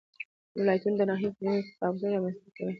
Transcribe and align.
ولایتونه 0.59 0.95
د 0.99 1.01
ناحیو 1.09 1.35
ترمنځ 1.37 1.63
تفاوتونه 1.71 2.09
رامنځ 2.13 2.37
ته 2.43 2.49
کوي. 2.55 2.69